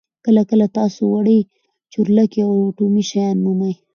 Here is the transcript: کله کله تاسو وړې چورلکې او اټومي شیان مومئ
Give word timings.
کله 0.25 0.41
کله 0.49 0.65
تاسو 0.77 1.01
وړې 1.07 1.39
چورلکې 1.91 2.39
او 2.47 2.53
اټومي 2.69 3.03
شیان 3.09 3.35
مومئ 3.45 3.73